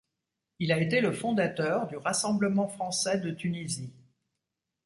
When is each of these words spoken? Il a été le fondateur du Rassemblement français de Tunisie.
Il 0.57 0.71
a 0.71 0.79
été 0.79 0.99
le 0.99 1.11
fondateur 1.11 1.85
du 1.85 1.95
Rassemblement 1.95 2.67
français 2.67 3.19
de 3.19 3.29
Tunisie. 3.29 3.93